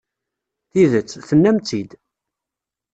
Tidet, 0.71 1.11
tennamt-tt-id. 1.29 1.91